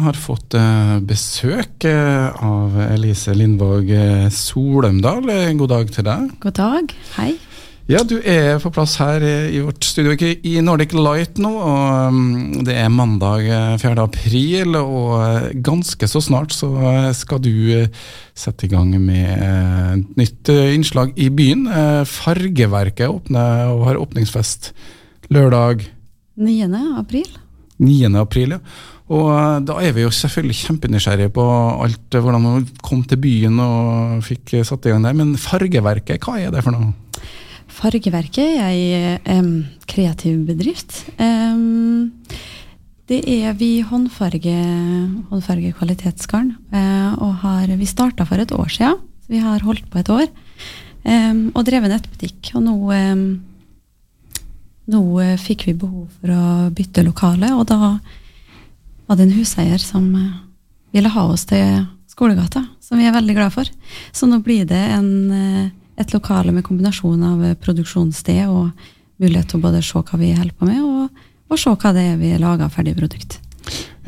Jeg 0.00 0.06
har 0.06 0.16
fått 0.16 0.54
eh, 0.56 0.92
besøk 1.04 1.84
eh, 1.84 2.36
av 2.40 2.72
Elise 2.86 3.34
Lindvåg 3.36 3.90
eh, 3.92 4.30
Solømdal. 4.32 5.26
God 5.58 5.68
dag 5.68 5.90
til 5.92 6.06
deg. 6.06 6.30
God 6.40 6.54
dag. 6.56 6.94
Hei. 7.18 7.34
Ja, 7.84 8.00
du 8.00 8.14
er 8.24 8.56
på 8.62 8.72
plass 8.72 8.94
her 8.96 9.20
i 9.20 9.60
vårt 9.60 9.84
studio 9.84 10.16
i 10.16 10.54
Nordic 10.64 10.94
Light 10.96 11.36
nå. 11.44 11.50
og 11.52 12.16
mm, 12.16 12.62
Det 12.64 12.78
er 12.80 12.88
mandag 12.88 13.44
eh, 13.44 13.74
4. 13.82 13.92
april, 14.00 14.78
og 14.80 15.52
ganske 15.68 16.08
så 16.08 16.24
snart 16.24 16.56
så 16.56 16.72
skal 17.12 17.44
du 17.44 17.52
sette 18.32 18.70
i 18.70 18.72
gang 18.72 18.96
med 19.04 19.36
et 19.36 20.16
nytt 20.16 20.54
innslag 20.54 21.12
i 21.20 21.28
byen. 21.28 21.68
Fargeverket 22.08 23.04
åpner 23.04 23.76
og 23.76 23.84
har 23.90 24.00
åpningsfest 24.00 24.72
lørdag 25.28 25.84
9. 26.40 26.72
april. 26.96 27.28
9. 27.80 28.14
april, 28.20 28.56
ja. 28.56 28.62
Og 29.10 29.26
eh, 29.34 29.58
da 29.66 29.78
er 29.82 29.94
vi 29.96 30.04
jo 30.04 30.12
selvfølgelig 30.14 30.58
kjempenysgjerrige 30.60 31.32
på 31.34 31.44
alt, 31.82 32.14
eh, 32.14 32.22
hvordan 32.22 32.44
man 32.44 32.68
kom 32.84 33.02
til 33.08 33.18
byen 33.22 33.58
og 33.64 34.22
fikk 34.26 34.54
eh, 34.60 34.66
satt 34.66 34.86
i 34.86 34.94
gang 34.94 35.06
der. 35.06 35.16
Men 35.18 35.34
Fargeverket, 35.40 36.22
hva 36.22 36.38
er 36.38 36.54
det 36.54 36.62
for 36.66 36.76
noe? 36.76 36.94
Fargeverket 37.80 38.60
er 38.60 38.70
ei 38.70 39.36
um, 39.38 39.52
kreativ 39.88 40.42
bedrift. 40.48 41.04
Um, 41.22 42.12
det 43.10 43.20
er 43.26 43.54
vi 43.58 43.80
håndfarge, 43.82 44.56
håndfarge 45.32 45.74
kvalitetsgarn, 45.78 46.56
Uh, 46.70 47.16
og 47.18 47.32
har, 47.42 47.70
vi 47.74 47.86
starta 47.88 48.22
for 48.22 48.38
et 48.38 48.52
år 48.54 48.68
siden. 48.70 49.00
Vi 49.26 49.40
har 49.42 49.64
holdt 49.66 49.88
på 49.90 49.98
et 49.98 50.10
år. 50.14 50.28
Um, 51.02 51.48
og 51.50 51.64
drevet 51.66 51.90
nettbutikk. 51.90 52.52
Og 52.54 52.62
nå, 52.62 52.76
nå 54.90 55.02
eh, 55.22 55.36
fikk 55.40 55.68
vi 55.68 55.76
behov 55.78 56.08
for 56.20 56.34
å 56.34 56.44
bytte 56.74 57.04
lokale, 57.06 57.52
og 57.56 57.66
da 57.70 57.96
var 59.10 59.18
det 59.18 59.26
en 59.26 59.34
huseier 59.38 59.82
som 59.82 60.06
eh, 60.14 60.38
ville 60.94 61.10
ha 61.10 61.26
oss 61.32 61.46
til 61.50 61.84
Skolegata, 62.10 62.64
som 62.82 63.00
vi 63.00 63.06
er 63.08 63.14
veldig 63.14 63.36
glad 63.36 63.54
for. 63.54 63.68
Så 64.12 64.28
nå 64.30 64.40
blir 64.44 64.66
det 64.68 64.80
en, 64.94 65.10
eh, 65.34 65.68
et 66.00 66.14
lokale 66.14 66.54
med 66.54 66.66
kombinasjon 66.66 67.22
av 67.26 67.44
produksjonssted 67.62 68.46
og 68.48 68.70
mulighet 69.20 69.52
til 69.52 69.60
å 69.60 69.66
både 69.68 69.84
se 69.84 70.00
hva 70.00 70.18
vi 70.20 70.32
holder 70.34 70.56
på 70.56 70.68
med, 70.68 70.82
og, 70.82 71.22
og 71.50 71.60
se 71.60 71.74
hva 71.74 71.94
det 71.96 72.08
er 72.12 72.20
vi 72.20 72.34
lager 72.40 72.72
ferdig 72.72 72.96
produkt. 72.98 73.40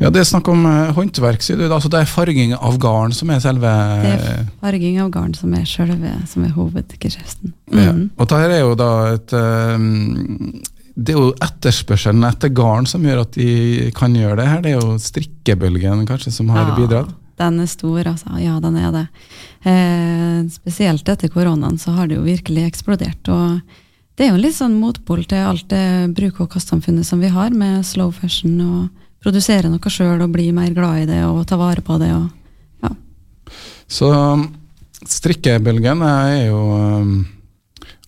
Ja, 0.01 0.09
Det 0.09 0.23
er 0.23 0.25
snakk 0.25 0.47
om 0.49 0.65
håndverk, 0.65 1.43
sier 1.45 1.59
du. 1.59 1.67
Altså 1.69 1.87
det 1.91 1.99
er 2.01 2.09
farging 2.09 2.55
av 2.57 2.79
garn 2.81 3.13
som 3.15 3.29
er 3.31 3.39
selve 3.43 3.69
Det 4.01 4.13
er 4.17 4.47
farging 4.59 4.97
av 5.03 5.11
garn 5.13 5.35
som 5.37 5.53
er 5.55 5.67
selve, 5.69 6.15
som 6.27 6.43
er 6.43 6.55
hovedgeskjeften. 6.55 7.53
ja. 7.71 7.93
Mm. 7.93 8.07
Og 8.17 8.25
dette 8.25 8.57
er 8.57 8.63
jo 8.65 8.73
da 8.79 8.89
et 9.13 9.35
Det 11.03 11.13
er 11.13 11.19
jo 11.19 11.33
etterspørselen 11.43 12.23
etter 12.27 12.51
garn 12.55 12.87
som 12.89 13.03
gjør 13.03 13.23
at 13.25 13.35
de 13.35 13.91
kan 13.97 14.15
gjøre 14.15 14.39
det 14.39 14.47
her. 14.47 14.63
Det 14.63 14.71
er 14.71 14.79
jo 14.79 14.97
strikkebølgen 15.01 16.05
kanskje 16.09 16.31
som 16.35 16.51
har 16.53 16.69
Ja, 16.69 16.75
bidratt. 16.77 17.11
Den 17.41 17.59
er 17.59 17.69
stor, 17.69 18.05
altså. 18.05 18.35
Ja, 18.39 18.59
den 18.61 18.77
er 18.77 18.91
det. 18.93 19.07
Eh, 19.65 20.43
spesielt 20.53 21.07
etter 21.09 21.31
koronaen 21.33 21.79
så 21.81 21.95
har 21.97 22.07
det 22.07 22.19
jo 22.19 22.25
virkelig 22.27 22.67
eksplodert. 22.69 23.29
Og 23.33 23.61
det 24.15 24.27
er 24.27 24.35
jo 24.35 24.41
litt 24.41 24.55
sånn 24.55 24.77
motpol 24.77 25.23
til 25.25 25.41
alt 25.41 25.65
det 25.73 26.13
bruk- 26.13 26.43
og 26.45 26.51
kastsamfunnet 26.53 27.07
som 27.07 27.21
vi 27.23 27.31
har, 27.33 27.49
med 27.49 27.81
slow 27.87 28.13
fashion 28.13 28.59
og 28.61 28.89
produsere 29.23 29.71
noe 29.71 29.91
sjøl 29.91 30.21
og 30.21 30.33
bli 30.35 30.51
mer 30.53 30.73
glad 30.75 31.05
i 31.05 31.07
det 31.09 31.23
og 31.25 31.45
ta 31.49 31.57
vare 31.57 31.81
på 31.81 31.97
det. 32.01 32.11
Og, 32.13 32.29
ja. 32.85 32.91
Så 33.89 34.11
um, 34.13 34.45
strikkebølgen 35.09 36.03
er 36.05 36.51
jo 36.51 36.59
um, 36.75 37.15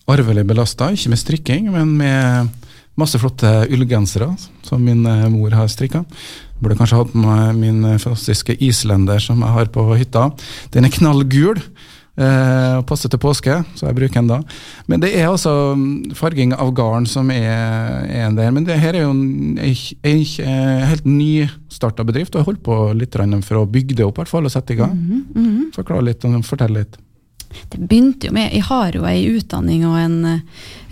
arvelig 0.06 0.46
belasta, 0.46 0.92
ikke 0.94 1.12
med 1.12 1.22
strikking, 1.22 1.72
men 1.74 1.96
med 1.98 2.54
masse 3.00 3.20
flotte 3.20 3.50
ullgensere 3.72 4.30
som 4.66 4.82
min 4.84 5.04
eh, 5.06 5.26
mor 5.32 5.54
har 5.56 5.68
strikka. 5.70 6.04
Burde 6.60 6.78
kanskje 6.78 7.02
hatt 7.02 7.12
med 7.16 7.26
meg 7.26 7.60
min 7.60 7.84
eh, 7.84 8.00
fantastiske 8.00 8.56
islender 8.64 9.20
som 9.22 9.44
jeg 9.44 9.56
har 9.58 9.70
på 9.72 9.84
hytta. 9.94 10.30
Den 10.74 10.88
er 10.88 10.96
knallgul. 10.96 11.60
Eh, 12.16 12.78
passer 12.88 13.12
til 13.12 13.20
påske, 13.20 13.58
så 13.76 13.90
jeg 13.90 13.96
bruker 13.98 14.22
den 14.22 14.30
da. 14.30 14.38
Men 14.88 15.02
det 15.02 15.10
er 15.18 15.28
altså 15.28 15.74
mm, 15.76 16.14
farging 16.16 16.54
av 16.56 16.72
garn 16.76 17.04
som 17.04 17.28
er, 17.34 18.06
er 18.08 18.30
en 18.30 18.38
del. 18.38 18.54
Men 18.56 18.64
det 18.64 18.78
her 18.80 18.96
er 18.96 19.04
jo 19.04 19.12
en, 19.12 19.58
en, 19.60 19.74
en 20.08 20.86
helt 20.94 21.10
nystarta 21.10 22.06
bedrift, 22.08 22.32
og 22.32 22.40
jeg 22.40 22.48
holdt 22.48 22.64
på 22.64 22.78
litt 22.96 23.20
for 23.44 23.60
å 23.60 23.68
bygge 23.68 23.98
det 24.00 24.08
opp, 24.08 24.16
i 24.16 24.24
hvert 24.24 24.32
fall, 24.32 24.48
og 24.48 24.54
sette 24.54 24.72
i 24.72 24.80
gang. 24.80 24.96
Mm 24.96 25.26
-hmm. 25.34 25.66
Forklare 25.76 26.08
litt, 26.08 26.24
og 26.24 26.44
fortelle 26.44 26.80
litt. 26.80 26.96
Det 27.72 27.80
begynte 27.80 28.28
jo 28.28 28.34
med 28.36 28.52
Jeg 28.52 28.66
har 28.68 28.94
jo 28.94 29.06
ei 29.08 29.24
utdanning 29.30 29.86
og 29.88 29.96
en, 29.98 30.42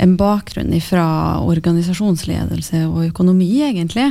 en 0.03 0.17
bakgrunn 0.19 0.75
fra 0.83 1.07
organisasjonsledelse 1.45 2.87
og 2.89 3.07
økonomi, 3.09 3.51
egentlig. 3.67 4.11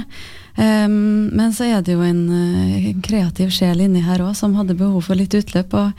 Um, 0.54 1.34
men 1.34 1.54
så 1.54 1.66
er 1.66 1.82
det 1.82 1.96
jo 1.96 2.04
en, 2.06 2.28
eh, 2.30 2.90
en 2.92 3.02
kreativ 3.02 3.50
sjel 3.50 3.80
inni 3.82 4.04
her 4.06 4.22
òg 4.22 4.36
som 4.38 4.54
hadde 4.54 4.78
behov 4.78 5.08
for 5.08 5.18
litt 5.18 5.34
utløp. 5.34 5.74
Og 5.74 5.94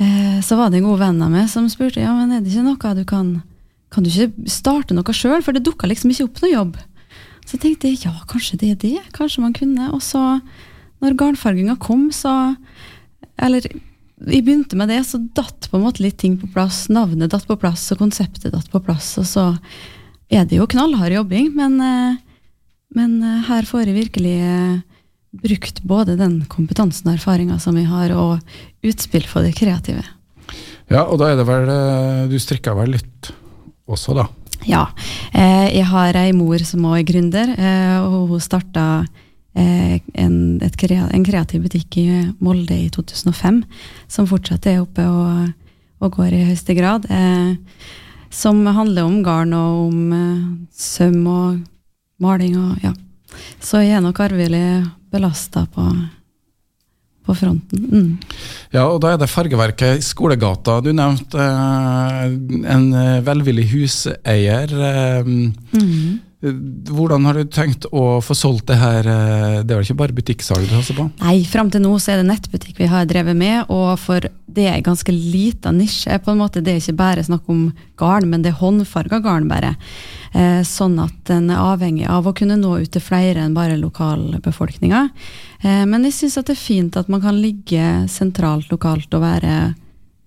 uh, 0.00 0.38
så 0.44 0.56
var 0.56 0.72
det 0.72 0.80
en 0.80 0.88
god 0.88 1.02
venn 1.02 1.20
av 1.24 1.32
meg 1.34 1.50
som 1.52 1.68
spurte 1.68 2.00
ja, 2.00 2.14
men 2.16 2.32
er 2.32 2.40
det 2.40 2.54
ikke 2.54 2.64
noe 2.64 2.94
du 2.96 3.04
kan 3.08 3.38
Kan 3.92 4.04
du 4.04 4.10
ikke 4.10 4.48
starte 4.52 4.92
noe 4.92 5.14
sjøl, 5.16 5.40
for 5.40 5.56
det 5.56 5.64
dukka 5.64 5.88
liksom 5.88 6.10
ikke 6.12 6.26
opp 6.26 6.40
noe 6.42 6.50
jobb. 6.52 6.74
Så 7.48 7.56
tenkte 7.56 7.88
jeg 7.88 8.02
ja, 8.02 8.12
kanskje 8.28 8.58
det 8.60 8.72
er 8.74 8.80
det. 8.82 8.98
Kanskje 9.16 9.40
man 9.40 9.54
kunne. 9.56 9.86
Og 9.96 10.02
så, 10.04 10.40
når 11.00 11.16
garnfarginga 11.16 11.78
kom, 11.80 12.10
så 12.12 12.56
Eller 13.38 13.64
vi 14.20 14.40
begynte 14.42 14.76
med 14.76 14.88
det, 14.90 15.04
så 15.06 15.20
datt 15.34 15.68
på 15.70 15.78
en 15.78 15.84
måte 15.84 16.02
litt 16.02 16.18
ting 16.18 16.36
på 16.40 16.48
plass. 16.50 16.86
Navnet 16.90 17.30
datt 17.30 17.46
på 17.46 17.56
plass, 17.60 17.86
og 17.94 18.00
konseptet 18.02 18.52
datt 18.54 18.70
på 18.72 18.80
plass. 18.82 19.12
Og 19.20 19.26
så 19.28 19.44
er 20.28 20.48
det 20.48 20.58
jo 20.58 20.66
knallhard 20.70 21.14
jobbing, 21.14 21.52
men, 21.56 21.78
eh, 21.80 22.16
men 22.98 23.18
eh, 23.22 23.44
her 23.48 23.68
får 23.68 23.86
jeg 23.86 23.98
virkelig 23.98 24.34
eh, 24.42 24.80
brukt 25.38 25.82
både 25.86 26.18
den 26.18 26.40
kompetansen 26.50 27.12
og 27.12 27.18
erfaringa 27.18 27.60
som 27.62 27.78
vi 27.78 27.86
har, 27.86 28.12
og 28.16 28.42
utspill 28.86 29.28
for 29.28 29.46
det 29.46 29.54
kreative. 29.58 30.02
Ja, 30.88 31.04
og 31.04 31.18
da 31.20 31.28
er 31.28 31.36
det 31.36 31.44
vel 31.44 31.66
Du 32.30 32.38
strikker 32.40 32.72
vel 32.78 32.94
litt 32.96 33.28
også, 33.84 34.14
da? 34.16 34.24
Ja. 34.64 34.86
Jeg 35.36 35.84
har 35.86 36.16
ei 36.16 36.32
mor 36.32 36.62
som 36.64 36.86
også 36.88 37.02
er 37.02 37.04
gründer, 37.06 37.52
og 38.06 38.32
hun 38.32 38.40
starta 38.40 38.86
en, 39.58 40.36
et 40.62 40.84
en 40.90 41.24
kreativ 41.26 41.62
butikk 41.64 41.96
i 42.00 42.06
Molde 42.40 42.76
i 42.76 42.90
2005, 42.94 43.62
som 44.08 44.28
fortsatt 44.30 44.66
er 44.66 44.82
oppe 44.82 45.04
og, 45.06 45.48
og 46.00 46.12
går 46.18 46.34
i 46.36 46.44
høyeste 46.50 46.76
grad. 46.78 47.08
Eh, 47.10 47.56
som 48.30 48.60
handler 48.66 49.08
om 49.08 49.22
garn 49.24 49.54
og 49.56 49.88
om 49.88 50.12
eh, 50.12 50.44
søm 50.76 51.26
og 51.26 51.58
maling 52.20 52.56
og 52.60 52.84
ja. 52.84 52.92
Så 53.62 53.82
jeg 53.84 53.96
er 53.96 54.04
nok 54.04 54.18
arvelig 54.24 54.84
belasta 55.12 55.64
på, 55.72 55.84
på 57.24 57.36
fronten. 57.36 57.84
Mm. 57.88 58.14
Ja, 58.74 58.86
og 58.88 59.00
da 59.02 59.14
er 59.14 59.20
det 59.20 59.30
fargeverket 59.32 60.00
i 60.00 60.04
Skolegata. 60.04 60.78
Du 60.84 60.90
nevnte 60.96 61.40
eh, 61.40 62.24
en 62.74 62.88
eh, 62.92 63.18
velvillig 63.26 63.68
huseier. 63.74 64.72
Eh, 64.92 65.34
Mm. 65.78 66.20
Hvordan 66.40 67.24
har 67.26 67.34
du 67.34 67.48
tenkt 67.50 67.88
å 67.90 68.20
få 68.22 68.34
solgt 68.36 68.68
det 68.70 68.76
her? 68.78 69.06
eh, 69.06 69.62
Det 69.64 69.72
er 69.74 69.80
vel 69.80 69.86
ikke 69.86 69.96
bare 69.98 70.14
butikksalg 70.14 70.68
du 70.68 70.74
satser 70.76 70.94
på? 70.94 71.08
Nei, 71.18 71.42
fram 71.44 71.70
til 71.70 71.82
nå 71.82 71.96
så 71.98 72.12
er 72.12 72.20
det 72.22 72.28
nettbutikk 72.28 72.78
vi 72.78 72.86
har 72.86 73.08
drevet 73.10 73.34
med, 73.36 73.64
og 73.74 73.98
for 73.98 74.20
det 74.46 74.66
er 74.70 74.80
ganske 74.86 75.10
lita 75.10 75.72
nisje. 75.74 76.18
på 76.22 76.30
en 76.30 76.38
måte. 76.38 76.62
Det 76.62 76.72
er 76.72 76.78
ikke 76.80 76.96
bare 76.96 77.24
snakk 77.26 77.42
om 77.48 77.72
garn, 77.96 78.30
men 78.30 78.42
det 78.42 78.52
er 78.52 78.60
håndfarga 78.62 79.20
garn 79.22 79.48
bare. 79.48 79.74
Eh, 80.32 80.62
sånn 80.62 80.98
at 81.02 81.24
den 81.26 81.50
er 81.50 81.58
avhengig 81.58 82.06
av 82.08 82.26
å 82.26 82.34
kunne 82.34 82.56
nå 82.56 82.82
ut 82.82 82.90
til 82.92 83.02
flere 83.02 83.42
enn 83.42 83.54
bare 83.54 83.76
lokalbefolkninga. 83.80 85.08
Eh, 85.62 85.84
men 85.86 86.04
jeg 86.04 86.12
syns 86.12 86.38
det 86.38 86.54
er 86.54 86.60
fint 86.60 86.96
at 86.96 87.08
man 87.08 87.20
kan 87.20 87.34
ligge 87.40 88.06
sentralt 88.08 88.70
lokalt 88.70 89.12
og 89.14 89.22
være 89.22 89.74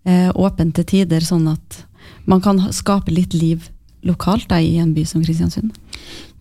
eh, 0.05 0.31
åpen 0.35 0.73
til 0.73 0.83
tider, 0.83 1.21
sånn 1.21 1.47
at 1.47 1.85
man 2.25 2.41
kan 2.41 2.59
skape 2.73 3.11
litt 3.13 3.33
liv 3.33 3.69
lokalt 4.07 4.47
da, 4.49 4.59
i 4.61 4.77
en 4.81 4.93
by 4.95 5.05
som 5.05 5.23
Kristiansund. 5.23 5.75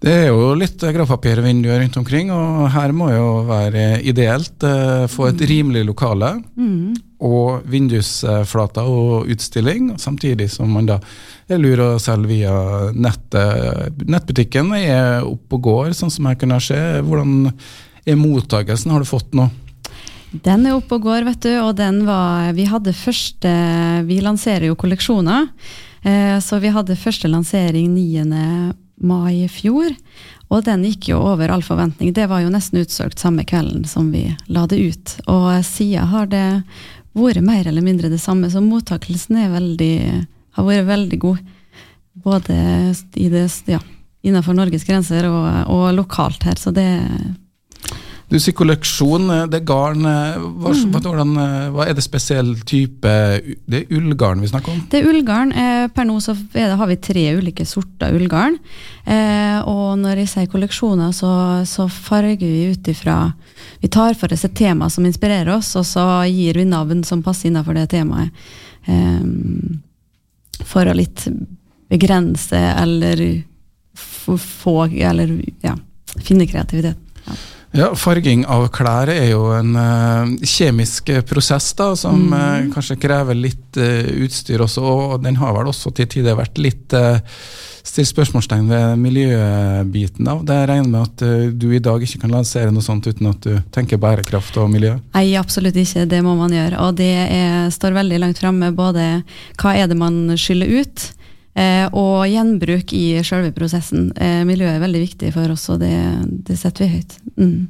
Det 0.00 0.12
er 0.12 0.26
jo 0.30 0.54
litt 0.56 0.80
eh, 0.80 0.94
gravpapirvinduer 0.96 1.82
rundt 1.82 1.98
omkring, 2.00 2.30
og 2.32 2.70
her 2.72 2.92
må 2.96 3.10
jo 3.12 3.28
være 3.48 4.00
ideelt. 4.08 4.62
eh, 4.64 5.04
Få 5.12 5.28
et 5.28 5.42
rimelig 5.50 5.84
lokale. 5.88 6.38
Mm. 6.56 6.96
og 7.20 7.66
vindusflater 7.68 8.86
og 8.88 9.28
utstilling, 9.28 9.90
samtidig 10.00 10.46
som 10.48 10.70
man 10.72 10.86
da 10.88 10.96
er 11.52 11.58
lur 11.60 11.82
å 11.84 11.88
selge 12.00 12.30
via 12.30 12.54
nettet. 12.96 13.92
Nettbutikken 14.08 14.72
er 14.78 15.26
oppe 15.28 15.58
og 15.58 15.66
går, 15.66 15.90
sånn 15.92 16.08
som 16.08 16.30
jeg 16.30 16.38
kunne 16.40 16.56
se. 16.64 16.78
Hvordan 17.04 17.50
er 18.08 18.16
mottakelsen? 18.16 18.94
Har 18.94 19.04
du 19.04 19.10
fått 19.10 19.36
noe? 19.36 19.50
Den 20.32 20.64
er 20.64 20.78
oppe 20.78 20.96
og 20.96 21.04
går, 21.10 21.26
vet 21.28 21.44
du, 21.44 21.52
og 21.60 21.74
den 21.76 22.04
var 22.06 22.52
Vi 22.54 22.64
hadde 22.70 22.94
første 22.94 23.52
Vi 24.06 24.20
lanserer 24.24 24.70
jo 24.70 24.78
kolleksjoner. 24.78 25.48
Eh, 26.02 26.38
så 26.40 26.58
vi 26.58 26.72
hadde 26.72 26.96
første 26.96 27.28
lansering 27.28 27.92
9. 27.94 28.24
mai 29.00 29.44
i 29.44 29.48
fjor. 29.48 29.92
Og 30.50 30.64
den 30.66 30.82
gikk 30.88 31.12
jo 31.12 31.20
over 31.30 31.52
all 31.52 31.62
forventning. 31.62 32.12
Det 32.14 32.26
var 32.30 32.42
jo 32.42 32.50
nesten 32.52 32.80
utsolgt 32.82 33.22
samme 33.22 33.44
kvelden 33.46 33.84
som 33.88 34.10
vi 34.12 34.24
la 34.50 34.66
det 34.66 34.80
ut. 34.80 35.14
Og 35.30 35.52
siden 35.66 36.10
har 36.10 36.26
det 36.30 36.46
vært 37.16 37.44
mer 37.44 37.68
eller 37.68 37.84
mindre 37.84 38.10
det 38.10 38.20
samme, 38.22 38.50
så 38.50 38.62
mottakelsen 38.62 39.38
veldig, 39.52 39.94
har 40.56 40.66
vært 40.66 40.88
veldig 40.88 41.20
god. 41.22 41.38
Både 42.24 42.56
i 43.14 43.28
det, 43.30 43.46
ja, 43.70 43.80
innenfor 44.26 44.56
Norges 44.56 44.84
grenser 44.84 45.28
og, 45.30 45.46
og 45.70 45.86
lokalt 45.96 46.42
her, 46.46 46.58
så 46.58 46.72
det, 46.74 46.88
Du 48.30 48.36
sier 48.38 48.54
kolleksjon, 48.54 49.24
eh, 49.34 49.46
det 49.50 49.64
garn. 49.66 50.04
eh, 50.06 50.36
Hva, 50.38 50.70
Mm. 50.70 50.92
hvordan, 50.92 51.36
eh, 51.36 51.70
hva 51.74 51.86
er 51.88 51.94
det 51.94 52.04
spesiell 52.04 52.54
type 52.64 53.02
Det 53.68 53.80
er 53.90 53.96
ullgarn 53.96 54.40
vi 54.40 54.46
snakker 54.46 54.70
om? 54.70 54.86
Det 54.88 55.00
er 55.00 55.08
ullgarn. 55.10 55.52
Eh, 55.52 55.88
per 55.88 56.04
nå 56.04 56.20
så 56.22 56.36
det, 56.52 56.76
har 56.78 56.86
vi 56.86 56.96
tre 56.96 57.24
ulike 57.36 57.66
sorter 57.66 58.12
ullgarn. 58.14 58.56
Eh, 59.04 59.60
og 59.66 59.98
når 59.98 60.16
jeg 60.22 60.28
sier 60.28 60.46
kolleksjoner, 60.46 61.10
så, 61.12 61.66
så 61.66 61.88
farger 61.90 62.38
vi 62.38 62.70
ut 62.70 62.82
ifra 62.88 63.32
Vi 63.82 63.88
tar 63.88 64.14
for 64.14 64.32
oss 64.32 64.44
et 64.44 64.54
tema 64.54 64.88
som 64.90 65.04
inspirerer 65.04 65.48
oss, 65.56 65.74
og 65.76 65.84
så 65.84 66.06
gir 66.30 66.54
vi 66.54 66.64
navn 66.64 67.02
som 67.04 67.22
passer 67.22 67.50
innenfor 67.50 67.74
det 67.74 67.88
temaet. 67.90 68.30
Eh, 68.86 69.20
for 70.64 70.84
å 70.86 70.94
litt 70.94 71.26
begrense 71.90 72.52
eller 72.78 73.42
få 73.96 74.86
Eller 74.94 75.42
ja, 75.62 75.74
finne 76.22 76.46
kreativitet. 76.46 76.96
Ja. 77.72 77.92
Farging 77.94 78.42
av 78.50 78.64
klær 78.74 79.10
er 79.12 79.28
jo 79.30 79.44
en 79.54 79.76
uh, 79.78 80.30
kjemisk 80.42 81.12
prosess 81.30 81.70
da, 81.78 81.92
som 81.96 82.26
Mm. 82.30 82.32
uh, 82.34 82.74
kanskje 82.74 82.96
krever 82.98 83.38
litt 83.38 83.78
uh, 83.78 84.10
utstyr 84.24 84.60
også, 84.64 84.82
og 84.82 85.22
den 85.22 85.36
har 85.38 85.54
vel 85.54 85.70
også 85.70 85.92
til 85.94 86.08
tider 86.10 86.34
vært 86.38 86.58
litt 86.58 86.92
uh, 86.98 87.22
stilt 87.86 88.10
spørsmålstegn 88.10 88.66
ved 88.68 88.98
miljøbiten 89.00 90.28
av. 90.28 90.42
Det 90.46 90.58
regner 90.68 90.90
med 90.90 91.00
at 91.00 91.54
du 91.58 91.70
i 91.72 91.80
dag 91.82 92.02
ikke 92.04 92.20
kan 92.24 92.34
lansere 92.34 92.70
noe 92.74 92.84
sånt 92.84 93.06
uten 93.08 93.30
at 93.30 93.40
du 93.46 93.56
tenker 93.72 93.98
bærekraft 94.02 94.58
og 94.60 94.68
miljø? 94.70 94.98
Nei, 95.14 95.24
absolutt 95.40 95.78
ikke. 95.80 96.04
Det 96.10 96.20
må 96.22 96.34
man 96.38 96.52
gjøre. 96.54 96.76
Og 96.84 96.98
det 97.00 97.08
er, 97.24 97.70
står 97.72 97.96
veldig 97.96 98.20
langt 98.20 98.38
framme 98.42 98.68
både 98.76 99.06
hva 99.62 99.72
er 99.80 99.88
det 99.90 99.96
man 99.98 100.36
skyller 100.38 100.70
ut, 100.82 101.06
og 101.92 102.26
gjenbruk 102.30 102.92
i 102.96 103.04
selve 103.26 103.50
prosessen. 103.56 104.10
Eh, 104.16 104.42
miljøet 104.48 104.76
er 104.78 104.84
veldig 104.86 105.00
viktig 105.08 105.32
for 105.34 105.50
oss, 105.50 105.68
og 105.72 105.80
det, 105.82 105.92
det 106.46 106.56
setter 106.60 106.86
vi 106.86 106.98
høyt. 107.00 107.16
Mm. 107.36 107.68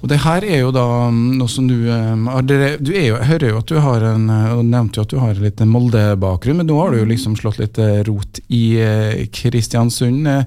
Og 0.00 0.08
det 0.08 0.16
her 0.24 0.44
er 0.48 0.62
jo 0.62 0.70
da 0.72 0.84
mm, 1.12 1.16
noe 1.36 1.50
som 1.52 1.66
du 1.68 1.74
eh, 1.92 2.38
Du 2.48 2.54
er 2.56 3.02
jo, 3.04 3.16
jeg 3.18 3.26
hører 3.28 3.50
jo 3.50 3.58
at 3.60 3.68
du 3.68 3.74
har 3.84 4.04
en 4.14 4.30
eh, 4.32 4.52
Og 4.56 4.62
nevnte 4.64 4.96
jo 4.96 5.02
at 5.04 5.10
du 5.12 5.18
har 5.20 5.34
litt 5.44 5.60
Molde-bakgrunn, 5.68 6.56
men 6.62 6.70
nå 6.70 6.78
har 6.80 6.94
du 6.94 7.02
jo 7.02 7.08
liksom 7.10 7.34
slått 7.36 7.58
litt 7.60 7.76
eh, 7.76 7.98
rot 8.08 8.40
i 8.48 8.62
eh, 8.80 9.26
Kristiansund. 9.28 10.24
Eh, 10.28 10.44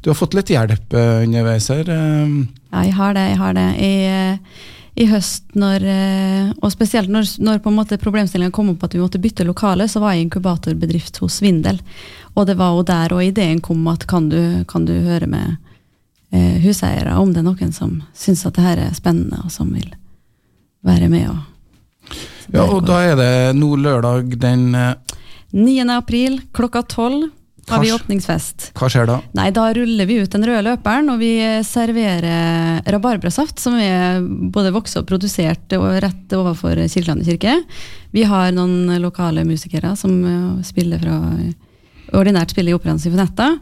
Du 0.00 0.08
har 0.08 0.16
fått 0.16 0.36
litt 0.38 0.48
hjelp 0.54 0.96
eh, 0.96 1.24
underveis 1.26 1.68
her. 1.72 1.84
eh. 1.84 2.38
Ja, 2.72 2.86
jeg 2.88 2.96
har 2.96 3.12
det. 3.18 3.26
jeg 3.34 3.38
har 3.42 3.52
det. 3.60 3.66
Jeg, 3.76 4.08
eh, 4.08 4.72
i 4.94 5.06
høst, 5.10 5.48
når, 5.58 5.84
eh, 5.90 6.50
og 6.62 6.70
spesielt 6.70 7.10
når, 7.10 7.26
når 7.42 7.58
på 7.64 7.70
en 7.70 7.78
måte 7.80 7.98
problemstillingen 7.98 8.54
kom 8.54 8.70
opp 8.70 8.84
at 8.86 8.94
vi 8.94 9.02
måtte 9.02 9.18
bytte 9.22 9.46
lokale, 9.46 9.88
så 9.90 10.02
var 10.02 10.14
jeg 10.14 10.22
i 10.22 10.26
inkubatorbedrift 10.28 11.18
hos 11.22 11.40
Svindel. 11.40 11.80
Og 12.34 12.46
det 12.46 12.54
var 12.60 12.76
jo 12.76 12.86
der 12.86 13.14
og 13.16 13.24
ideen 13.24 13.62
kom 13.64 13.82
at 13.90 14.06
kan 14.10 14.28
du, 14.30 14.62
kan 14.70 14.86
du 14.86 14.94
høre 14.94 15.26
med 15.30 15.56
eh, 16.30 16.60
huseiere 16.62 17.16
om 17.18 17.32
det 17.34 17.42
er 17.42 17.48
noen 17.48 17.74
som 17.74 17.98
syns 18.14 18.46
at 18.46 18.54
det 18.54 18.66
her 18.68 18.84
er 18.86 18.94
spennende, 18.94 19.42
og 19.42 19.50
som 19.54 19.74
vil 19.74 19.90
være 20.86 21.10
med 21.10 21.28
og 21.32 21.42
Ja, 22.52 22.66
og 22.68 22.82
da 22.84 22.98
er 23.00 23.14
det 23.16 23.56
nå 23.56 23.70
lørdag 23.80 24.34
den 24.38 24.74
eh, 24.76 24.94
9. 25.54 25.78
april 25.94 26.42
klokka 26.54 26.82
12 26.82 27.30
har 27.70 27.82
vi 27.82 27.92
åpningsfest. 27.94 28.70
Hva 28.76 28.90
skjer 28.92 29.08
da? 29.08 29.18
Nei, 29.38 29.48
da 29.54 29.68
ruller 29.76 30.08
vi 30.08 30.20
ut 30.22 30.32
den 30.34 30.46
røde 30.46 30.62
løperen, 30.66 31.10
og 31.12 31.20
vi 31.22 31.32
serverer 31.66 32.84
rabarbrasaft, 32.94 33.62
som 33.62 33.78
er 33.80 34.20
både 34.54 34.74
vokst 34.74 35.00
og 35.00 35.08
produsert 35.08 35.76
og 35.78 35.88
rett 36.04 36.36
overfor 36.36 36.78
Kirkelandet 36.84 37.30
kirke. 37.32 37.58
Vi 38.14 38.24
har 38.28 38.52
noen 38.54 38.92
lokale 39.02 39.46
musikere 39.48 39.94
som 39.98 40.16
eh, 40.28 40.64
spiller 40.66 41.02
fra 41.02 41.18
ordinært 42.14 42.54
spiller 42.54 42.74
i 42.74 42.78
Operaen 42.78 43.00
Sinfonetta. 43.02 43.54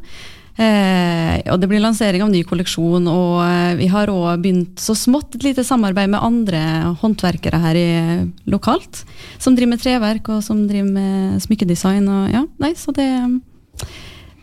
Eh, 0.53 1.39
og 1.49 1.57
det 1.63 1.69
blir 1.71 1.81
lansering 1.81 2.25
av 2.25 2.29
ny 2.33 2.43
kolleksjon, 2.45 3.07
og 3.09 3.39
eh, 3.47 3.77
vi 3.79 3.89
har 3.93 4.13
òg 4.13 4.43
begynt 4.43 4.83
så 4.83 4.93
smått 4.99 5.39
et 5.39 5.47
lite 5.47 5.65
samarbeid 5.65 6.13
med 6.13 6.21
andre 6.21 6.61
håndverkere 7.01 7.61
her 7.63 7.79
i, 7.79 7.87
lokalt. 8.53 9.05
Som 9.41 9.57
driver 9.57 9.73
med 9.73 9.83
treverk, 9.85 10.29
og 10.35 10.45
som 10.45 10.67
driver 10.69 10.93
med 10.93 11.41
smykkedesign. 11.47 12.05
Og, 12.05 12.29
ja, 12.35 12.45
nei, 12.63 12.75
så 12.77 12.93
det, 12.97 13.09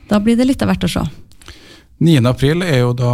da 0.10 0.20
blir 0.24 0.38
det 0.40 0.48
litt 0.50 0.64
av 0.66 0.72
hvert 0.72 0.86
å 0.88 0.92
se. 0.92 1.04
9. 2.00 2.22
april 2.30 2.64
er 2.64 2.78
jo 2.80 2.94
da 2.96 3.14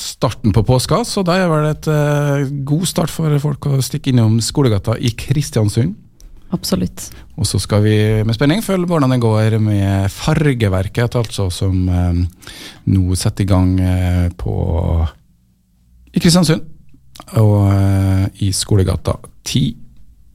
starten 0.00 0.54
på 0.56 0.62
påska, 0.64 1.02
så 1.04 1.20
da 1.26 1.36
er 1.36 1.50
vel 1.52 1.66
et 1.68 1.88
eh, 1.92 2.46
god 2.64 2.86
start 2.88 3.12
for 3.12 3.34
folk 3.42 3.68
å 3.68 3.82
stikke 3.84 4.14
innom 4.14 4.38
skolegata 4.40 4.96
i 4.96 5.12
Kristiansund. 5.12 5.92
Absolutt. 6.54 7.10
Og 7.36 7.48
så 7.48 7.58
skal 7.60 7.82
vi 7.84 7.96
med 8.24 8.36
spenning 8.36 8.62
følge 8.64 8.88
hvordan 8.88 9.12
det 9.12 9.20
går 9.20 9.58
med 9.60 10.08
fargeverket, 10.14 11.18
altså 11.20 11.50
som 11.52 11.76
eh, 11.88 12.22
nå 12.94 13.20
setter 13.20 13.44
i 13.44 13.50
gang 13.52 13.76
eh, 13.82 14.26
på 14.38 14.54
i 16.14 16.22
Kristiansund. 16.22 16.64
Og 17.40 17.68
eh, 17.68 18.26
i 18.48 18.52
skolegata 18.54 19.18
10 19.44 19.83